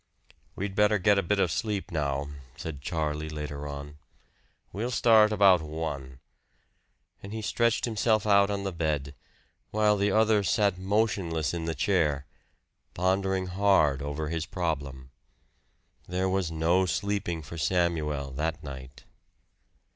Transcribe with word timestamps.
"We'd 0.55 0.73
better 0.73 0.97
get 0.97 1.19
a 1.19 1.21
bit 1.21 1.39
of 1.39 1.51
sleep 1.51 1.91
now," 1.91 2.29
said 2.57 2.81
Charlie 2.81 3.29
later 3.29 3.67
on. 3.67 3.99
"We'll 4.73 4.89
start 4.89 5.31
about 5.31 5.61
one." 5.61 6.17
And 7.21 7.31
he 7.31 7.43
stretched 7.43 7.85
himself 7.85 8.25
out 8.25 8.49
on 8.49 8.63
the 8.63 8.71
bed, 8.71 9.13
while 9.69 9.97
the 9.97 10.09
other 10.11 10.41
sat 10.41 10.79
motionless 10.79 11.53
in 11.53 11.65
the 11.65 11.75
chair, 11.75 12.25
pondering 12.95 13.45
hard 13.45 14.01
over 14.01 14.29
his 14.29 14.47
problem. 14.47 15.11
There 16.07 16.27
was 16.27 16.49
no 16.49 16.87
sleeping 16.87 17.43
for 17.43 17.59
Samuel 17.59 18.31
that 18.31 18.63
night. 18.63 19.03